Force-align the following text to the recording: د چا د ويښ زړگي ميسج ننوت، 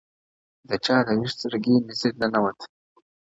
د 0.67 0.69
چا 0.85 0.95
د 1.05 1.09
ويښ 1.19 1.33
زړگي 1.43 1.75
ميسج 1.87 2.13
ننوت، 2.21 2.59